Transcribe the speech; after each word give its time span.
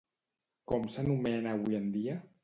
Com 0.71 0.87
s'anomena 0.93 1.53
avui 1.57 1.77
en 1.81 1.85
dia? 1.99 2.17